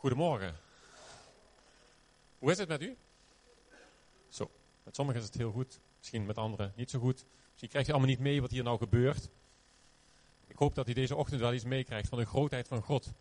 [0.00, 0.56] Goedemorgen.
[2.38, 2.96] Hoe is het met u?
[4.28, 4.50] Zo,
[4.82, 7.24] met sommigen is het heel goed, misschien met anderen niet zo goed.
[7.48, 9.28] Misschien krijgt u allemaal niet mee wat hier nou gebeurt.
[10.46, 13.12] Ik hoop dat u deze ochtend wel iets meekrijgt van de grootheid van God.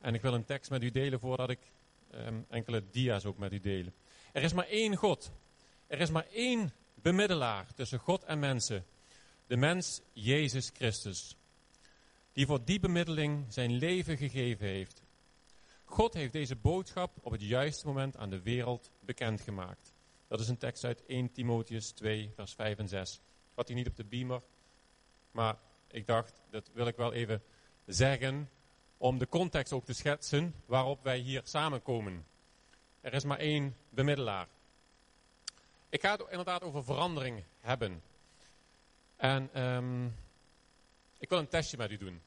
[0.00, 1.60] En ik wil een tekst met u delen voordat ik
[2.14, 3.94] um, enkele dia's ook met u delen.
[4.32, 5.30] Er is maar één God.
[5.86, 8.84] Er is maar één bemiddelaar tussen God en mensen.
[9.46, 11.36] De mens Jezus Christus.
[12.32, 15.04] Die voor die bemiddeling zijn leven gegeven heeft.
[15.86, 19.94] God heeft deze boodschap op het juiste moment aan de wereld bekendgemaakt.
[20.28, 23.20] Dat is een tekst uit 1 Timotheus 2, vers 5 en 6.
[23.54, 24.42] Had hij niet op de beamer,
[25.30, 25.56] maar
[25.90, 27.42] ik dacht, dat wil ik wel even
[27.86, 28.50] zeggen,
[28.96, 32.26] om de context ook te schetsen waarop wij hier samenkomen.
[33.00, 34.48] Er is maar één bemiddelaar.
[35.88, 38.02] Ik ga het inderdaad over verandering hebben.
[39.16, 40.14] En um,
[41.18, 42.20] ik wil een testje met u doen.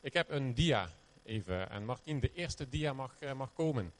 [0.00, 0.90] Ik heb een dia
[1.24, 1.70] even.
[1.70, 3.92] En Martien, de eerste dia mag, uh, mag komen.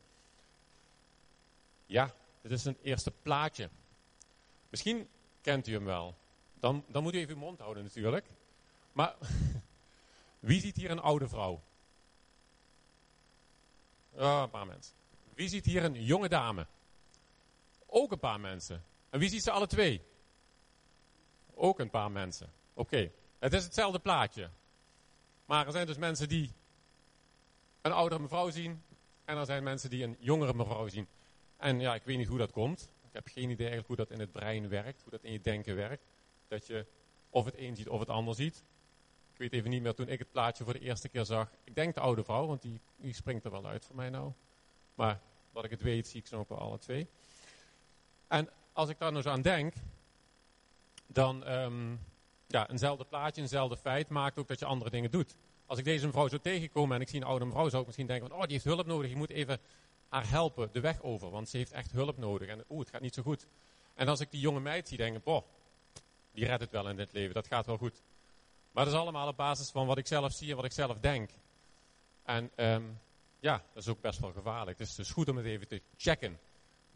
[1.87, 3.71] Ja, dit is een eerste plaatje.
[4.71, 5.09] Misschien
[5.41, 6.15] kent u hem wel.
[6.61, 8.27] Dan, dan moet u even uw mond houden natuurlijk.
[8.93, 9.17] Maar
[10.39, 11.63] wie ziet hier een oude vrouw?
[14.15, 14.95] Een paar mensen.
[15.35, 16.67] Wie ziet hier een jonge dame?
[17.87, 18.85] Ook een paar mensen.
[19.11, 20.03] En wie ziet ze alle twee?
[21.55, 22.53] Ook een paar mensen.
[22.75, 24.51] Oké, het is hetzelfde plaatje.
[25.45, 26.53] Maar er zijn dus mensen die
[27.83, 28.83] een oudere mevrouw zien.
[29.25, 31.07] En er zijn mensen die een jongere mevrouw zien.
[31.57, 32.89] En ja, ik weet niet hoe dat komt.
[33.03, 35.03] Ik heb geen idee eigenlijk hoe dat in het brein werkt.
[35.03, 36.05] Hoe dat in je denken werkt.
[36.49, 36.87] Dat je
[37.31, 38.65] of het een ziet of het ander ziet.
[39.33, 41.51] Ik weet even niet meer toen ik het plaatje voor de eerste keer zag.
[41.65, 44.33] Ik denk de oude vrouw, want die, die springt er wel uit voor mij nou.
[44.95, 45.21] Maar
[45.53, 47.09] wat ik het weet, zie ik ze ook wel alle twee.
[48.27, 49.75] En als ik daar nou zo aan denk,
[51.07, 52.01] dan, um,
[52.47, 55.37] ja, eenzelfde plaatje, eenzelfde feit maakt ook dat je andere dingen doet.
[55.73, 58.07] Als ik deze mevrouw zo tegenkom en ik zie een oude mevrouw, zou ik misschien
[58.07, 59.11] denken van, oh, die heeft hulp nodig.
[59.11, 59.59] Je moet even
[60.09, 62.49] haar helpen, de weg over, want ze heeft echt hulp nodig.
[62.49, 63.47] En oeh, het gaat niet zo goed.
[63.95, 65.43] En als ik die jonge meid zie, denk ik, boh,
[66.33, 68.03] die redt het wel in dit leven, dat gaat wel goed.
[68.73, 70.99] Maar dat is allemaal op basis van wat ik zelf zie en wat ik zelf
[70.99, 71.31] denk.
[72.23, 72.99] En um,
[73.41, 74.79] ja, dat is ook best wel gevaarlijk.
[74.79, 76.39] Dus het is goed om het even te checken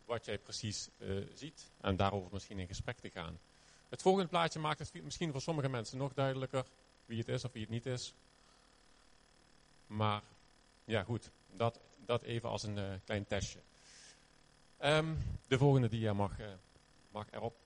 [0.05, 3.39] wat jij precies uh, ziet en daarover misschien in gesprek te gaan.
[3.89, 6.65] Het volgende plaatje maakt het misschien voor sommige mensen nog duidelijker
[7.07, 8.15] wie het is of wie het niet is.
[9.87, 10.23] Maar
[10.85, 13.59] ja, goed, dat, dat even als een uh, klein testje.
[14.85, 16.47] Um, de volgende dia mag, uh,
[17.11, 17.57] mag erop.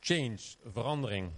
[0.00, 1.32] Change, verandering.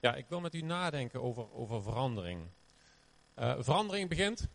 [0.00, 2.46] Ja, ik wil met u nadenken over, over verandering.
[3.38, 4.48] Uh, verandering begint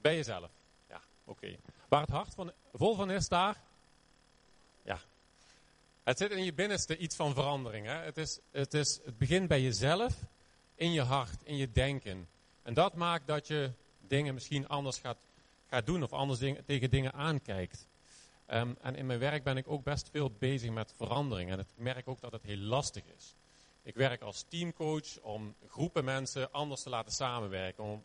[0.00, 0.50] bij jezelf.
[0.88, 1.56] Ja, oké.
[1.88, 3.60] Waar het hart van, vol van is, daar.
[6.08, 7.86] Het zit in je binnenste iets van verandering.
[7.86, 7.92] Hè?
[7.92, 10.14] Het, is, het, is, het begint bij jezelf,
[10.74, 12.28] in je hart, in je denken.
[12.62, 13.72] En dat maakt dat je
[14.06, 15.18] dingen misschien anders gaat,
[15.86, 17.86] doen of anders tegen dingen aankijkt.
[18.50, 21.50] Um, en in mijn werk ben ik ook best veel bezig met verandering.
[21.50, 23.34] En ik merk ook dat het heel lastig is.
[23.82, 27.84] Ik werk als teamcoach om groepen mensen anders te laten samenwerken.
[27.84, 28.02] Om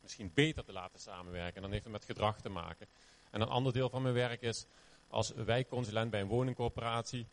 [0.00, 1.56] misschien beter te laten samenwerken.
[1.56, 2.86] En dan heeft het met gedrag te maken.
[3.30, 4.66] En een ander deel van mijn werk is
[5.08, 7.26] als wijkconsulent bij een woningcorporatie.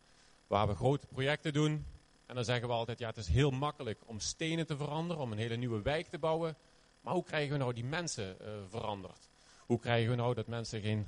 [0.50, 1.86] Waar we grote projecten doen.
[2.26, 5.24] En dan zeggen we altijd, ja het is heel makkelijk om stenen te veranderen.
[5.24, 6.58] Om een hele nieuwe wijk te bouwen.
[7.02, 9.30] Maar hoe krijgen we nou die mensen uh, veranderd?
[9.58, 11.08] Hoe krijgen we nou dat mensen geen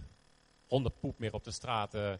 [0.67, 2.13] hondenpoep meer op de straat uh,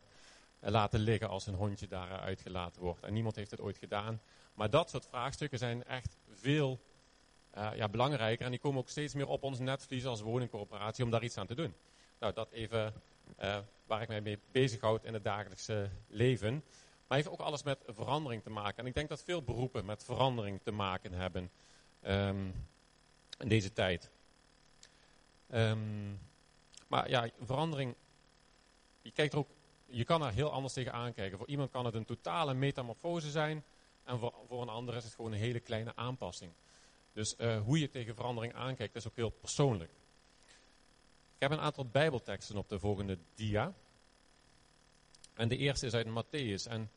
[0.60, 3.04] laten liggen als een hondje daar uh, uitgelaten wordt.
[3.04, 4.22] En niemand heeft het ooit gedaan.
[4.54, 6.80] Maar dat soort vraagstukken zijn echt veel
[7.54, 8.46] ja, belangrijker.
[8.46, 11.48] En die komen ook steeds meer op ons netvlies als woningcorporatie om daar iets aan
[11.48, 11.74] te doen.
[12.20, 12.94] Nou, dat even
[13.86, 16.64] waar ik mij mee bezighoud in het dagelijkse leven.
[17.12, 18.78] Maar heeft ook alles met verandering te maken.
[18.78, 21.52] En ik denk dat veel beroepen met verandering te maken hebben
[22.04, 22.68] um,
[23.40, 24.10] in deze tijd.
[25.54, 26.20] Um,
[26.88, 27.96] maar ja, verandering
[29.02, 29.48] je, kijkt ook,
[29.86, 31.38] je kan er heel anders tegen aankijken.
[31.38, 33.64] Voor iemand kan het een totale metamorfose zijn.
[34.04, 36.52] En voor, voor een ander is het gewoon een hele kleine aanpassing.
[37.14, 39.92] Dus uh, hoe je tegen verandering aankijkt, is ook heel persoonlijk.
[41.36, 43.74] Ik heb een aantal bijbelteksten op de volgende dia.
[45.34, 46.69] En de eerste is uit Matthäus.
[46.69, 46.92] En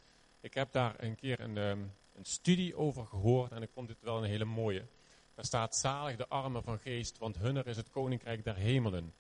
[0.45, 3.97] ik heb daar een keer een, um, een studie over gehoord en ik vond dit
[4.01, 4.87] wel een hele mooie.
[5.35, 9.15] Daar staat zalig de armen van geest, want hunner is het koninkrijk der hemelen.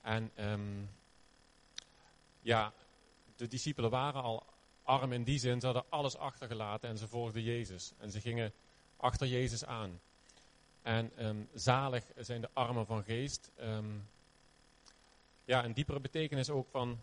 [0.00, 0.90] En um,
[2.40, 2.72] ja,
[3.36, 4.46] de discipelen waren al
[4.82, 7.92] arm in die zin, ze hadden alles achtergelaten en ze volgden Jezus.
[7.98, 8.52] En ze gingen
[8.96, 10.00] achter Jezus aan.
[10.82, 13.50] En um, zalig zijn de armen van geest.
[15.44, 16.98] Ja, een diepere betekenis ook van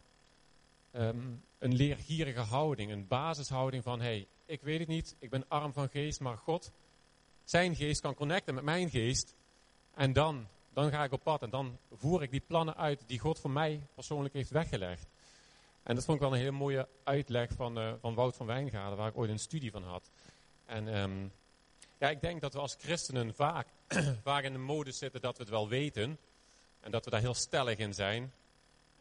[0.92, 1.18] ehm,
[1.60, 5.90] een leergierige houding, een basishouding van, hey, ik weet het niet, ik ben arm van
[5.90, 6.72] geest, maar God,
[7.44, 9.36] zijn geest kan connecten met mijn geest.
[9.94, 13.20] En dan, dan ga ik op pad en dan voer ik die plannen uit die
[13.20, 15.08] God voor mij persoonlijk heeft weggelegd.
[15.84, 18.98] En dat vond ik wel een hele mooie uitleg van, uh, van Wout van Wijngaarden,
[18.98, 20.10] waar ik ooit een studie van had.
[20.66, 21.32] En um,
[21.98, 23.68] ja, ik denk dat we als christenen vaak,
[24.24, 26.18] vaak in de mode zitten dat we het wel weten.
[26.80, 28.34] En dat we daar heel stellig in zijn.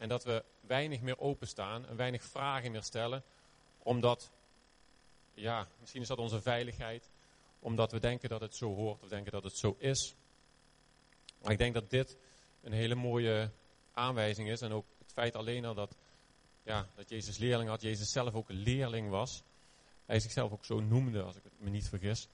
[0.00, 3.23] En dat we weinig meer openstaan en weinig vragen meer stellen.
[3.79, 4.31] Omdat,
[5.35, 7.11] ja, misschien is dat onze veiligheid.
[7.58, 10.14] Omdat we denken dat het zo hoort of denken dat het zo is.
[11.43, 12.17] Maar ik denk dat dit
[12.62, 13.50] een hele mooie
[13.93, 14.61] aanwijzing is.
[14.61, 15.97] En ook het feit alleen al dat,
[16.62, 17.82] ja, dat Jezus leerling had.
[17.82, 19.43] Jezus zelf ook leerling was.
[20.06, 22.29] Hij zichzelf ook zo noemde, als ik me niet vergis.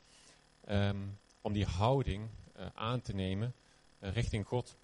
[0.68, 3.54] Um, om die houding uh, aan te nemen
[4.00, 4.76] uh, richting God.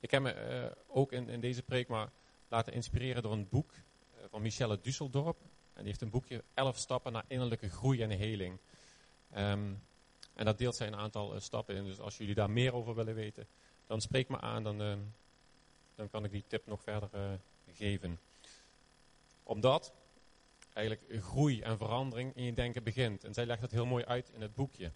[0.00, 2.10] Ik heb me uh, ook in, in, deze preek maar
[2.48, 3.70] laten inspireren door een boek
[4.30, 5.36] van Michelle Dusseldorp.
[5.72, 8.58] En die heeft een boekje 11 stappen naar innerlijke groei en heling.
[9.36, 9.82] Um,
[10.34, 11.84] en dat deelt zij een aantal stappen in.
[11.84, 13.46] Dus als jullie daar meer over willen weten,
[13.86, 14.62] dan spreek me aan.
[14.62, 14.98] Dan, ehm,
[15.94, 17.40] dan kan ik die tip nog verder
[17.74, 18.18] geven.
[19.42, 19.92] Omdat
[20.72, 23.24] eigenlijk groei en verandering in je denken begint.
[23.24, 24.90] En zij legt dat heel mooi uit in het boekje.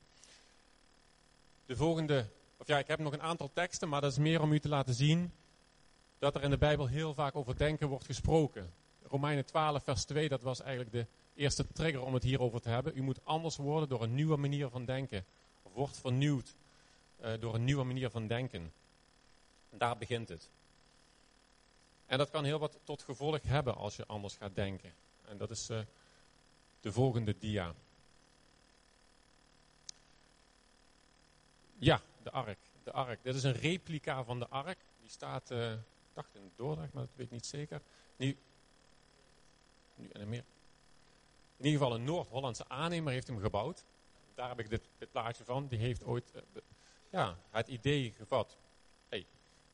[1.66, 2.26] De volgende,
[2.62, 4.68] of ja, ik heb nog een aantal teksten, maar dat is meer om u te
[4.68, 5.32] laten zien
[6.18, 8.72] dat er in de Bijbel heel vaak over denken wordt gesproken.
[9.02, 12.96] Romeinen 12, vers 2, dat was eigenlijk de eerste trigger om het hierover te hebben.
[12.96, 15.24] U moet anders worden door een nieuwe manier van denken.
[15.62, 16.54] Of wordt vernieuwd
[17.24, 18.72] uh, door een nieuwe manier van denken.
[19.70, 20.50] En daar begint het.
[22.06, 24.92] En dat kan heel wat tot gevolg hebben als je anders gaat denken.
[25.24, 25.78] En dat is uh,
[26.80, 27.74] de volgende dia.
[31.78, 32.58] Ja, de ark.
[32.84, 33.22] De ark.
[33.22, 34.78] Dit is een replica van de ark.
[35.00, 35.78] Die staat, uh, ik
[36.12, 37.82] dacht in Dordrecht, maar dat weet ik niet zeker.
[38.16, 38.36] Nu,
[39.94, 40.44] nu in, in
[41.56, 43.84] ieder geval een Noord-Hollandse aannemer heeft hem gebouwd.
[44.34, 45.68] Daar heb ik dit, plaatje van.
[45.68, 46.42] Die heeft ooit uh,
[47.10, 48.56] ja, het idee gevat.
[49.08, 49.26] hey, ik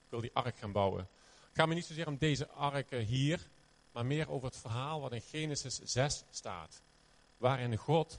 [0.08, 1.08] wil die ark gaan bouwen.
[1.48, 3.48] Het gaat me niet zozeer om deze ark hier
[3.98, 6.82] maar meer over het verhaal wat in Genesis 6 staat.
[7.36, 8.18] Waarin God,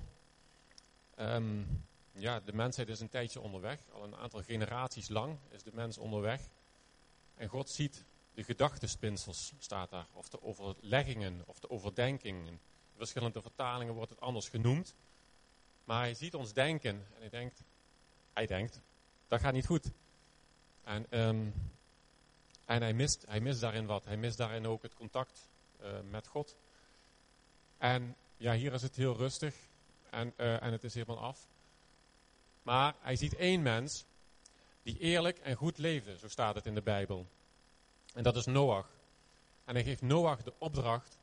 [1.16, 5.72] um, ja, de mensheid is een tijdje onderweg, al een aantal generaties lang is de
[5.74, 6.42] mens onderweg.
[7.36, 8.04] En God ziet
[8.34, 12.48] de gedachtenspinsels, staat daar, of de overleggingen, of de overdenkingen.
[12.48, 12.60] In
[12.96, 14.94] verschillende vertalingen wordt het anders genoemd.
[15.84, 17.64] Maar hij ziet ons denken en hij denkt,
[18.34, 18.82] hij denkt,
[19.28, 19.92] dat gaat niet goed.
[20.84, 21.54] En, um,
[22.66, 24.06] en hij, mist, hij mist daarin wat.
[24.06, 25.48] Hij mist daarin ook het contact
[25.82, 26.56] uh, met God.
[27.78, 29.56] En ja, hier is het heel rustig
[30.10, 31.48] en, uh, en het is helemaal af.
[32.62, 34.06] Maar hij ziet één mens
[34.84, 37.28] die eerlijk en goed leefde, zo staat het in de Bijbel.
[38.14, 38.90] En dat is Noach.
[39.66, 41.18] En hij geeft Noach de opdracht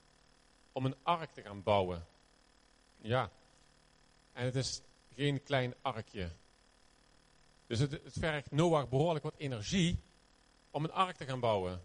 [0.73, 2.07] om een ark te gaan bouwen.
[2.97, 3.31] Ja.
[4.33, 4.81] En het is
[5.15, 6.31] geen klein arkje.
[7.67, 9.99] Dus het, het vergt Noach behoorlijk wat energie
[10.71, 11.81] om een ark te gaan bouwen.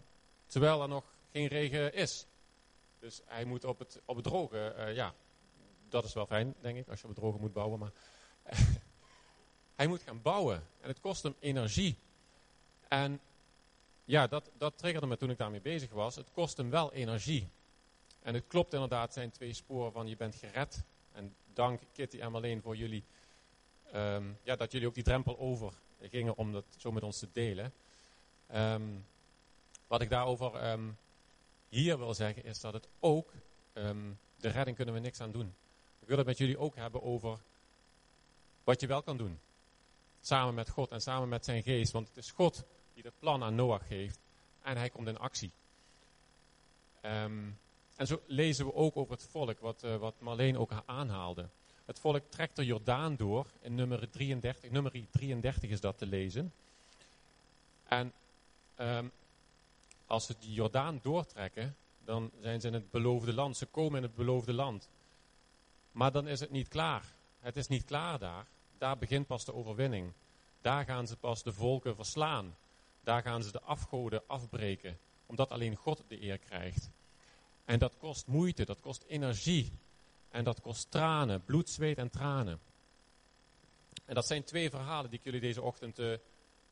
[0.45, 2.25] Terwijl er nog geen regen is.
[3.00, 5.13] Dus hij moet op het, op het droge, uh, ja,
[5.89, 7.80] dat is wel fijn, denk ik, als je op het droge moet bouwen.
[7.80, 7.92] Maar
[9.81, 10.63] hij moet gaan bouwen.
[10.81, 11.95] En het kost hem energie.
[12.87, 13.19] En
[14.05, 16.15] ja, dat, dat triggerde me toen ik daarmee bezig was.
[16.15, 17.47] Het kost hem wel energie.
[18.19, 20.83] En het klopt inderdaad, zijn twee sporen van je bent gered.
[21.11, 23.03] En dank Kitty en Marleen voor jullie,
[23.95, 27.27] um, ja, dat jullie ook die drempel over gingen om dat zo met ons te
[27.31, 27.73] delen.
[28.55, 29.05] Um,
[29.88, 30.97] wat ik daarover um,
[31.69, 33.33] hier wil zeggen is dat het ook,
[34.35, 35.53] de redding kunnen we niks aan doen.
[36.00, 37.39] Ik wil het met jullie ook hebben over
[38.63, 39.39] wat je wel kan doen.
[40.21, 41.91] Samen met God en samen met zijn geest.
[41.91, 42.63] Want het is God
[42.93, 44.19] die het plan aan Noach geeft.
[44.61, 45.51] En hij komt in actie.
[47.05, 47.59] Um,
[47.95, 51.49] en zo lezen we ook over het volk, wat, uh, wat Marleen ook aanhaalde.
[51.85, 53.45] Het volk trekt de Jordaan door.
[53.61, 56.53] In nummer 33, nummer 33 is dat te lezen.
[57.83, 58.13] En
[58.77, 59.11] um,
[60.05, 61.75] als ze die Jordaan doortrekken,
[62.05, 63.57] dan zijn ze in het beloofde land.
[63.57, 64.89] Ze komen in het beloofde land.
[65.91, 67.05] Maar dan is het niet klaar.
[67.39, 68.45] Het is niet klaar daar.
[68.81, 70.13] Daar begint pas de overwinning.
[70.61, 72.57] Daar gaan ze pas de volken verslaan.
[73.03, 74.97] Daar gaan ze de afgoden afbreken.
[75.25, 76.89] Omdat alleen God de eer krijgt.
[77.65, 79.71] En dat kost moeite, dat kost energie.
[80.29, 82.59] En dat kost tranen, bloed, zweet en tranen.
[84.05, 86.17] En dat zijn twee verhalen die ik jullie deze ochtend uh,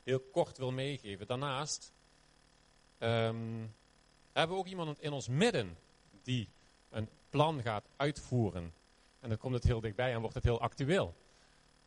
[0.02, 1.26] heel kort wil meegeven.
[1.26, 1.92] Daarnaast
[2.98, 3.74] um,
[4.32, 5.78] hebben we ook iemand in ons midden
[6.22, 6.48] die
[6.88, 8.74] een plan gaat uitvoeren.
[9.20, 11.14] En dan komt het heel dichtbij en wordt het heel actueel.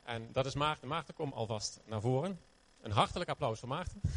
[0.03, 0.87] En dat is Maarten.
[0.87, 2.39] Maarten, kom alvast naar voren.
[2.81, 4.01] Een hartelijk applaus voor Maarten.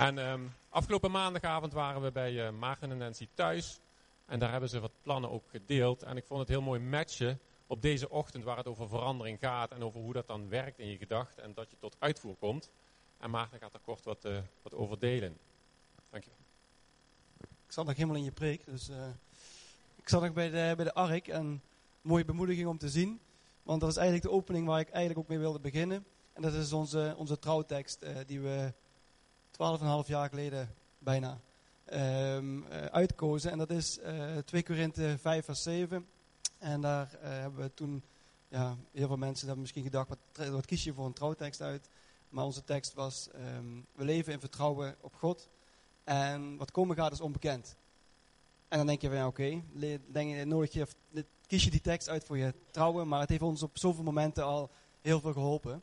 [0.00, 3.80] En ehm, afgelopen maandagavond waren we bij uh, Maarten en Nancy thuis.
[4.26, 6.02] En daar hebben ze wat plannen ook gedeeld.
[6.02, 9.70] En ik vond het heel mooi matchen op deze ochtend waar het over verandering gaat.
[9.70, 11.42] En over hoe dat dan werkt in je gedachten.
[11.42, 12.70] En dat je tot uitvoer komt.
[13.18, 15.38] En Maarten gaat daar kort wat, uh, wat over delen.
[16.10, 16.38] Dankjewel.
[17.40, 18.64] Ik zat nog helemaal in je preek.
[18.64, 18.96] Dus uh,
[20.00, 21.28] ik zat nog bij de, bij de ARK.
[21.28, 21.62] En
[22.02, 23.20] mooie bemoediging om te zien.
[23.62, 26.04] Want dat is eigenlijk de opening waar ik eigenlijk ook mee wilde beginnen.
[26.32, 28.72] En dat is onze, onze trouwtekst die we
[29.50, 31.40] 12,5 jaar geleden bijna
[31.92, 33.50] um, uh, uitkozen.
[33.50, 36.06] En dat is uh, 2 Korinthe 5 vers 7.
[36.58, 38.02] En daar uh, hebben we toen,
[38.48, 41.88] ja, heel veel mensen hebben misschien gedacht, wat, wat kies je voor een trouwtekst uit?
[42.28, 45.48] Maar onze tekst was, um, we leven in vertrouwen op God.
[46.04, 47.76] En wat komen gaat is onbekend.
[48.70, 49.60] En dan denk je van, ja oké,
[50.08, 50.86] okay, nodig je,
[51.46, 53.08] kies je die tekst uit voor je trouwen.
[53.08, 55.82] Maar het heeft ons op zoveel momenten al heel veel geholpen.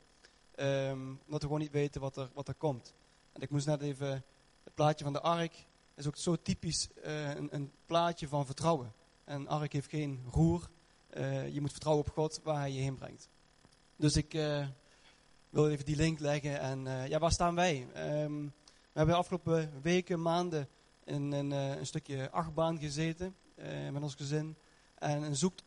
[0.56, 2.94] Um, omdat we gewoon niet weten wat er, wat er komt.
[3.34, 4.24] En ik moest net even,
[4.64, 5.66] het plaatje van de ark
[5.96, 8.94] is ook zo typisch uh, een, een, plaatje van vertrouwen.
[9.26, 10.70] Een ark heeft geen roer.
[11.18, 13.30] Uh, je moet vertrouwen op God waar hij je heen brengt.
[13.96, 14.68] Dus ik uh,
[15.50, 16.60] wil even die link leggen.
[16.60, 17.88] En ja, waar staan wij?
[18.24, 18.54] Um,
[18.98, 20.68] we hebben de afgelopen weken, maanden
[21.08, 23.36] in een, een stukje achtbaan gezeten
[23.92, 24.56] met ons gezin.
[24.96, 25.64] En een zoekt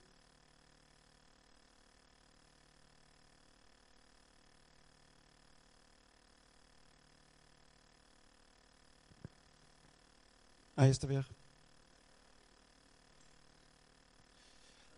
[10.80, 11.28] Hij is er weer.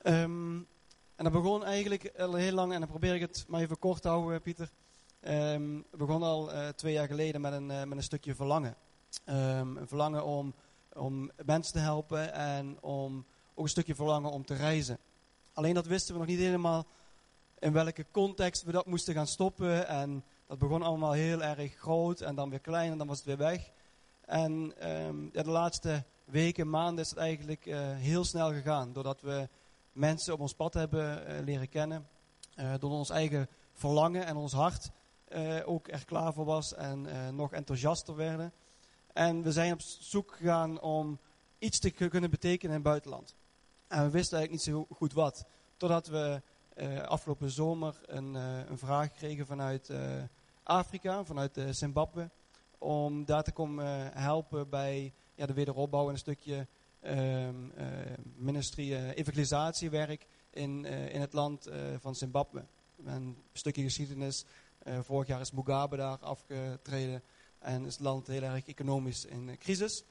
[0.04, 0.66] Um,
[1.16, 4.02] en dat begon eigenlijk al heel lang, en dan probeer ik het maar even kort
[4.02, 4.70] te houden, Pieter.
[5.22, 8.76] Um, begon al uh, twee jaar geleden met een, met een stukje verlangen.
[9.26, 10.54] Um, een verlangen om,
[10.92, 14.98] om mensen te helpen en om, ook een stukje verlangen om te reizen.
[15.52, 16.86] Alleen dat wisten we nog niet helemaal
[17.58, 19.88] in welke context we dat moesten gaan stoppen.
[19.88, 23.26] En dat begon allemaal heel erg groot en dan weer klein en dan was het
[23.26, 23.70] weer weg.
[24.20, 28.92] En um, ja, de laatste weken, maanden is het eigenlijk uh, heel snel gegaan.
[28.92, 29.48] Doordat we
[29.92, 32.08] mensen op ons pad hebben uh, leren kennen.
[32.56, 34.90] Uh, door ons eigen verlangen en ons hart
[35.64, 38.52] ook er klaar voor was en nog enthousiaster werden.
[39.12, 41.18] En we zijn op zoek gegaan om
[41.58, 43.34] iets te kunnen betekenen in het buitenland.
[43.88, 45.44] En we wisten eigenlijk niet zo goed wat.
[45.76, 46.42] Totdat we
[47.06, 49.92] afgelopen zomer een, een, vraag kregen vanuit
[50.62, 52.30] Afrika, vanuit Zimbabwe
[52.78, 56.66] om daar te komen helpen bij ja, de wederopbouw en een stukje
[58.36, 61.68] ministerie, uh, evangelisatiewerk in, in het land
[62.00, 62.64] van Zimbabwe.
[63.04, 64.44] Een stukje geschiedenis.
[65.00, 67.22] vorig jaar is Mugabe daar afgetreden
[67.62, 70.04] en is het land heel erg economisch in crisis.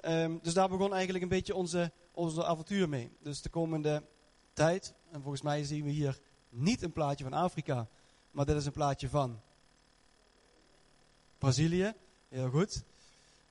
[0.00, 3.10] Um, dus daar begon eigenlijk een beetje onze, onze avontuur mee.
[3.20, 4.02] Dus de komende
[4.52, 7.88] tijd, en volgens mij zien we hier niet een plaatje van Afrika,
[8.30, 9.40] maar dit is een plaatje van
[11.38, 11.94] Brazilië.
[12.28, 12.84] Heel goed.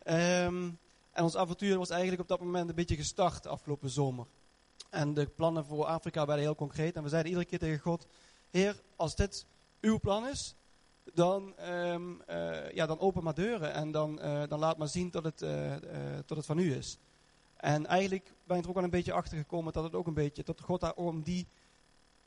[0.06, 0.80] Um,
[1.12, 4.28] en ons avontuur was eigenlijk op dat moment een beetje gestart afgelopen zomer.
[4.90, 6.96] En de plannen voor Afrika werden heel concreet.
[6.96, 8.08] En we zeiden iedere keer tegen God:
[8.50, 9.46] Heer, als dit
[9.82, 10.56] uw plan is,
[11.14, 13.74] dan, um, uh, ja, dan open maar deuren.
[13.74, 15.74] En dan, uh, dan laat maar zien dat het, uh,
[16.28, 16.98] het van u is.
[17.56, 20.14] En eigenlijk ben ik er ook wel een beetje achter gekomen dat het ook een
[20.14, 21.48] beetje, dat God daar om die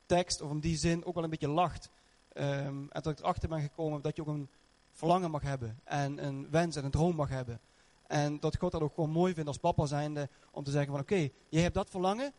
[0.06, 1.90] tekst of om die zin ook wel een beetje lacht.
[2.35, 2.42] Um,
[2.90, 4.49] en dat ik erachter ben gekomen dat je ook een
[4.90, 5.80] verlangen mag hebben.
[5.85, 7.61] En een wens en een droom mag hebben.
[8.06, 10.28] En dat God dat ook gewoon mooi vindt als papa zijnde.
[10.50, 12.33] Om te zeggen van oké, je hebt dat verlangen.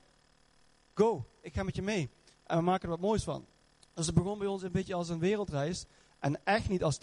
[0.94, 2.10] Go, ik ga met je mee.
[2.44, 3.46] En we maken er wat moois van.
[3.94, 5.86] Dus het begon bij ons een beetje als een wereldreis.
[6.20, 6.98] En echt niet als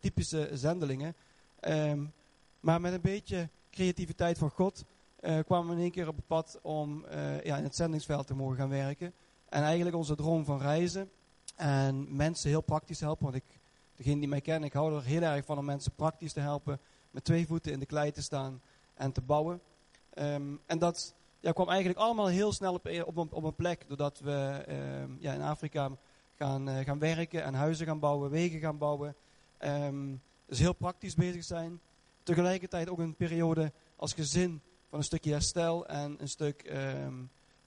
[0.00, 1.14] typische zendelingen.
[1.60, 2.12] Um,
[2.60, 4.84] maar met een beetje creativiteit van God
[5.20, 8.26] uh, kwamen we in één keer op het pad om uh, ja, in het zendingsveld
[8.26, 9.12] te mogen gaan werken.
[9.48, 11.10] En eigenlijk onze droom van reizen.
[11.56, 13.24] En mensen heel praktisch helpen.
[13.24, 13.60] Want ik
[13.96, 16.78] degene die mij kennen, ik hou er heel erg van om mensen praktisch te helpen.
[17.10, 18.62] Met twee voeten in de klei te staan
[18.94, 19.60] en te bouwen.
[20.14, 23.84] Um, en dat ja, kwam eigenlijk allemaal heel snel op, op, op een plek.
[23.88, 24.64] Doordat we
[25.02, 25.90] um, ja, in Afrika
[26.36, 29.16] gaan, uh, gaan werken en huizen gaan bouwen, wegen gaan bouwen.
[29.64, 31.80] Um, dus heel praktisch bezig zijn.
[32.22, 36.72] Tegelijkertijd ook een periode als gezin van een stukje herstel en een stuk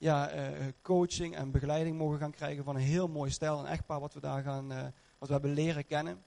[0.00, 3.58] ja, uh, coaching en begeleiding mogen gaan krijgen van een heel mooi stijl.
[3.58, 4.82] Een echtpaar wat we daar gaan, uh,
[5.18, 6.22] wat we hebben leren kennen.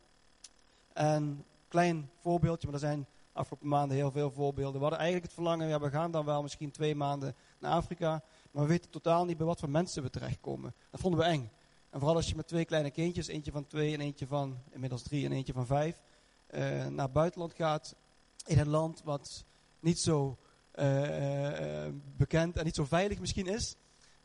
[0.93, 4.73] En klein voorbeeldje, maar er zijn afgelopen maanden heel veel voorbeelden.
[4.73, 8.63] We hadden eigenlijk het verlangen, we gaan dan wel misschien twee maanden naar Afrika, maar
[8.63, 10.73] we weten totaal niet bij wat voor mensen we terechtkomen.
[10.91, 11.51] Dat vonden we eng.
[11.93, 15.01] En vooral als je met twee kleine kindjes, eentje van twee en eentje van inmiddels
[15.01, 16.01] drie en eentje van vijf,
[16.51, 17.95] uh, naar buitenland gaat,
[18.45, 19.45] in een land wat
[19.79, 20.37] niet zo
[20.75, 23.75] uh, uh, bekend en niet zo veilig misschien is,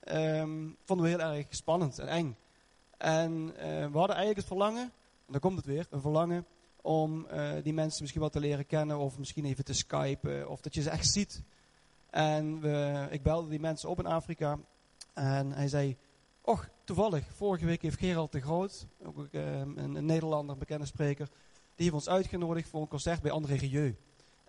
[0.04, 2.36] um, vonden we heel erg spannend en eng.
[2.96, 3.46] En
[3.92, 4.82] we hadden eigenlijk het verlangen,
[5.26, 6.46] en dan komt het weer, een verlangen
[6.82, 10.60] om eh, die mensen misschien wat te leren kennen of misschien even te skypen of
[10.60, 11.42] dat je ze echt ziet.
[12.10, 14.58] En we, ik belde die mensen op in Afrika
[15.14, 15.96] en hij zei,
[16.48, 21.26] och, toevallig, vorige week heeft Gerald de Groot, ook eh, een, een Nederlander, bekende spreker,
[21.74, 23.96] die heeft ons uitgenodigd voor een concert bij André Rieu.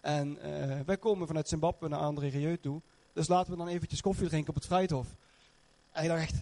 [0.01, 2.81] En uh, wij komen vanuit Zimbabwe naar André Rieu toe,
[3.13, 5.15] dus laten we dan eventjes koffie drinken op het Vrijthof.
[5.91, 6.41] En ik dacht echt,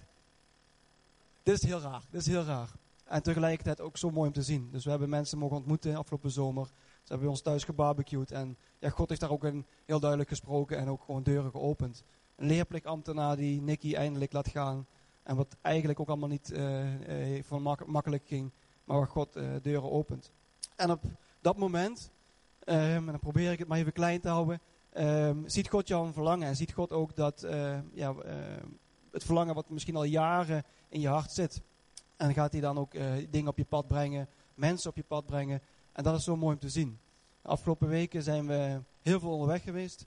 [1.43, 2.69] dit is heel raar, dit is heel raar.
[3.05, 4.69] En tegelijkertijd ook zo mooi om te zien.
[4.71, 6.65] Dus we hebben mensen mogen ontmoeten afgelopen zomer.
[6.65, 8.31] Ze hebben bij ons thuis gebarbecued.
[8.31, 12.03] En ja, God heeft daar ook een, heel duidelijk gesproken en ook gewoon deuren geopend.
[12.35, 14.85] Een leerplichtambtenaar die Nicky eindelijk laat gaan.
[15.27, 18.51] En wat eigenlijk ook allemaal niet uh, uh, van mak makkelijk ging.
[18.83, 20.31] Maar waar God uh, deuren opent.
[20.75, 21.03] En op
[21.41, 22.11] dat moment,
[22.65, 24.59] um, en dan probeer ik het maar even klein te houden.
[24.97, 26.47] Um, ziet God jouw verlangen.
[26.47, 27.47] En ziet God ook dat
[27.93, 28.15] ja,
[29.11, 31.61] het verlangen wat misschien al jaren in je hart zit.
[32.17, 32.91] En gaat hij dan ook
[33.29, 35.61] dingen op je pad brengen, mensen op je pad brengen.
[35.91, 36.99] En dat is zo mooi om te zien.
[37.41, 40.05] De afgelopen weken zijn we heel veel onderweg geweest.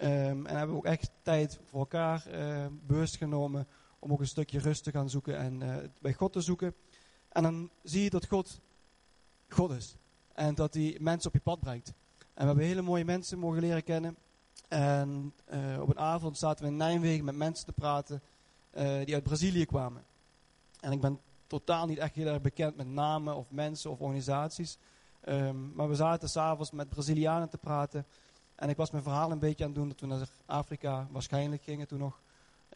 [0.00, 3.66] Um, en hebben we ook echt tijd voor elkaar uh, bewust genomen
[3.98, 6.74] om ook een stukje rust te gaan zoeken en uh, bij God te zoeken.
[7.28, 8.60] En dan zie je dat God
[9.48, 9.96] God is.
[10.32, 11.88] En dat hij mensen op je pad brengt.
[12.18, 14.16] En we hebben hele mooie mensen mogen leren kennen.
[14.68, 15.34] En
[15.80, 18.22] op een avond zaten we in Nijmegen met mensen te praten
[19.04, 20.04] die uit Brazilië kwamen.
[20.80, 24.78] En ik ben totaal niet echt heel erg bekend met namen of mensen of organisaties.
[25.28, 28.06] Um, maar we zaten s'avonds met Brazilianen te praten.
[28.54, 31.62] En ik was mijn verhaal een beetje aan het doen dat we naar Afrika waarschijnlijk
[31.62, 32.20] gingen toen nog.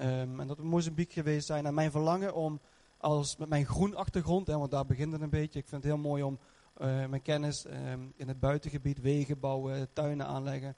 [0.00, 1.66] Um, en dat we Mozambique geweest zijn.
[1.66, 2.60] En mijn verlangen om
[2.96, 5.58] als met mijn groen achtergrond, hè, want daar begint het een beetje.
[5.58, 6.38] Ik vind het heel mooi om
[6.78, 10.76] uh, mijn kennis um, in het buitengebied, wegen bouwen, tuinen aanleggen.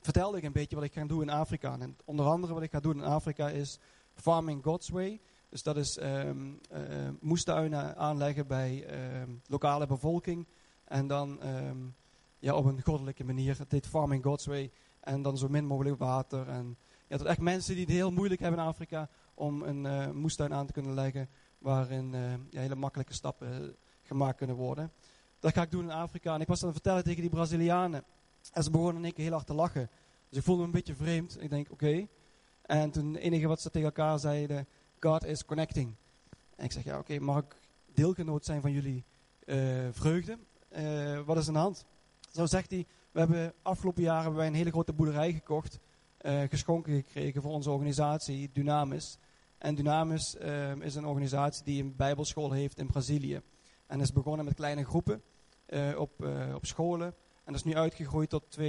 [0.00, 1.78] vertelde ik een beetje wat ik ga doen in Afrika.
[1.78, 3.78] En onder andere wat ik ga doen in Afrika is
[4.14, 5.20] Farming God's Way.
[5.48, 6.60] Dus dat is um,
[7.20, 8.86] moestuinen aanleggen bij
[9.46, 10.46] lokale bevolking.
[10.84, 11.40] En dan
[12.38, 13.58] ja, op een goddelijke manier.
[13.68, 14.70] Heet Farming God's Way.
[15.00, 16.48] En dan zo min mogelijk water.
[16.48, 16.76] En
[17.08, 20.54] ja, tot echt mensen die het heel moeilijk hebben in Afrika om een uh, moestuin
[20.54, 21.28] aan te kunnen leggen.
[21.58, 22.12] Waarin
[22.50, 24.92] ja, hele makkelijke stappen gemaakt kunnen worden.
[25.40, 26.34] Dat ga ik doen in Afrika.
[26.34, 28.04] En ik was dan vertellen tegen die Brazilianen.
[28.52, 29.90] En ze begonnen in één keer heel hard te lachen.
[30.28, 31.42] Dus ik voelde me een beetje vreemd.
[31.42, 32.06] Ik denk, oké.
[32.62, 34.66] En toen het enige wat ze tegen elkaar zeiden
[35.00, 35.94] God is connecting.
[36.56, 37.56] En ik zeg, ja oké, mag ik
[37.94, 39.04] deelgenoot zijn van jullie
[39.44, 40.38] uh, vreugde?
[41.24, 41.84] Wat is aan de hand?
[42.32, 45.78] Zo zegt hij, we hebben afgelopen jaren een hele grote boerderij gekocht,
[46.22, 49.18] uh, geschonken gekregen voor onze organisatie Dynamis.
[49.58, 50.34] En Dynamis
[50.80, 53.40] is een organisatie die een bijbelschool heeft in Brazilië.
[53.86, 55.22] En is begonnen met kleine groepen
[55.96, 56.10] op,
[56.54, 57.06] op scholen.
[57.44, 58.64] En dat is nu uitgegroeid tot 2.000,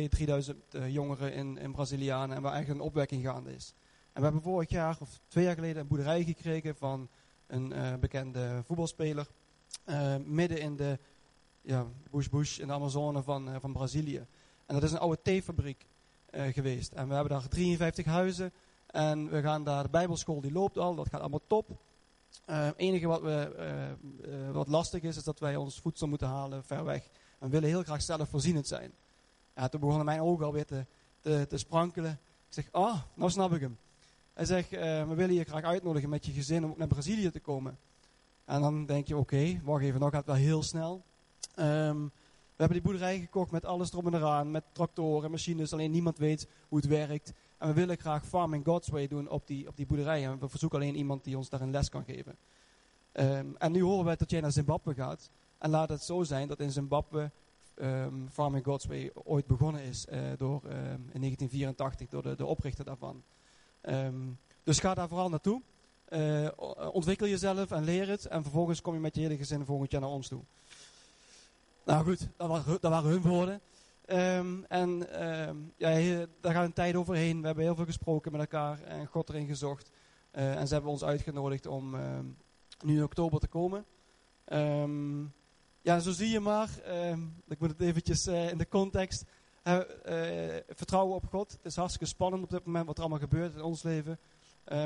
[0.79, 2.35] 3.000 jongeren in, in Brazilianen.
[2.35, 3.73] En waar eigenlijk een opwekking gaande is.
[4.13, 7.09] En we hebben vorig jaar of twee jaar geleden een boerderij gekregen van
[7.47, 9.27] een bekende voetbalspeler.
[10.25, 10.99] Midden in de
[11.61, 14.25] ja, bush bush in de Amazone van, van Brazilië.
[14.65, 15.85] En dat is een oude theefabriek
[16.31, 16.91] geweest.
[16.93, 18.51] En we hebben daar 53 huizen.
[18.87, 21.69] En we gaan daar, de bijbelschool die loopt al, dat gaat allemaal top.
[22.45, 23.95] Het enige wat, we,
[24.51, 27.03] wat lastig is, is dat wij ons voedsel moeten halen ver weg.
[27.39, 28.91] En we willen heel graag zelfvoorzienend zijn.
[29.55, 30.85] Ja, toen begonnen mijn ogen alweer te,
[31.21, 32.11] te, te sprankelen.
[32.47, 33.77] Ik zeg, ah, oh, nou snap ik hem.
[34.33, 37.77] Hij zegt, we willen je graag uitnodigen met je gezin om naar Brazilië te komen.
[38.45, 41.03] En dan denk je, oké, okay, wacht even, nou gaat wel heel snel.
[41.59, 42.11] Um,
[42.57, 46.17] we hebben die boerderij gekocht met alles erop en eraan, met tractoren, machines, alleen niemand
[46.17, 47.33] weet hoe het werkt.
[47.57, 50.25] En we willen graag Farming God's Way doen op die, op die boerderij.
[50.25, 52.37] En we verzoeken alleen iemand die ons daar een les kan geven.
[53.13, 55.29] Um, en nu horen wij dat jij naar Zimbabwe gaat.
[55.57, 57.31] En laat het zo zijn dat in Zimbabwe
[57.75, 62.85] um, Farming God's Way ooit begonnen is uh, door, in 1984 door de, de oprichter
[62.85, 63.23] daarvan.
[64.63, 65.61] Dus ga daar vooral naartoe.
[66.09, 66.47] Uh,
[66.91, 68.25] ontwikkel jezelf en leer het.
[68.25, 70.41] En vervolgens kom je met je hele gezin volgend jaar naar ons toe.
[71.87, 73.61] Nou goed, dat waren, dat waren hun woorden.
[74.07, 77.39] Um, en um, ja, daar gaat een tijd overheen.
[77.39, 79.89] We hebben heel veel gesproken met elkaar en God erin gezocht.
[80.31, 81.95] Uh, en ze hebben ons uitgenodigd om
[82.85, 83.85] nu in oktober te komen.
[85.81, 86.69] ja, zo zie je maar.
[87.47, 89.25] ik moet het eventjes uh, in de context.
[89.63, 89.79] Uh,
[90.69, 91.51] vertrouwen op God.
[91.51, 94.19] Het is hartstikke spannend op dit moment wat er allemaal gebeurt in ons leven.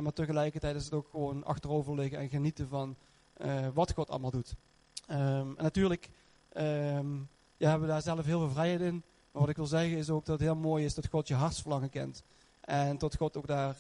[0.02, 2.96] Maar tegelijkertijd is het ook gewoon achterover liggen en genieten van
[3.74, 4.56] wat God allemaal doet.
[5.08, 6.10] En natuurlijk
[6.58, 9.04] um, ja, hebben daar zelf heel veel vrijheid in.
[9.32, 11.34] Maar wat ik wil zeggen is ook dat het heel mooi is dat God je
[11.34, 12.24] hartsverlangen kent.
[12.62, 13.78] En dat God ook daar,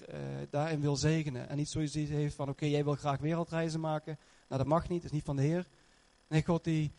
[0.49, 1.49] daarin wil zegenen.
[1.49, 4.17] En niet zoiets heeft van, oké, jij wil graag wereldreizen maken.
[4.47, 5.67] Nou, dat mag niet, dat is niet van de Heer.
[6.27, 6.91] Nee, God die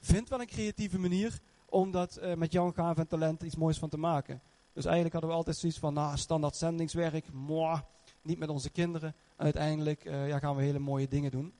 [0.00, 3.78] vindt wel een creatieve manier om dat uh, met jouw gaven en talent iets moois
[3.78, 4.40] van te maken.
[4.72, 7.80] Dus eigenlijk hadden we altijd zoiets van, nou, standaard zendingswerk, moi,
[8.22, 9.14] niet met onze kinderen.
[9.36, 11.52] En uiteindelijk uh, ja, gaan we hele mooie dingen doen.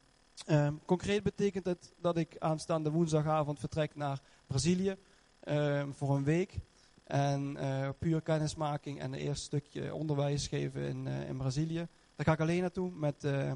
[0.47, 4.97] Ehm, concreet betekent het dat ik aanstaande woensdagavond vertrek naar Brazilië
[5.41, 6.59] ehm, voor een week.
[7.05, 11.87] En uh, puur kennismaking en een eerste stukje onderwijs geven in, uh, in Brazilië.
[12.17, 13.53] Daar ga ik alleen naartoe met uh,